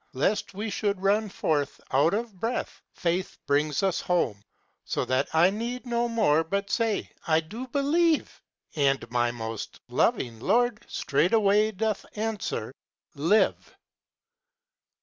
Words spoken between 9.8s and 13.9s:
loving Lord straightway Doth answer, "Live!"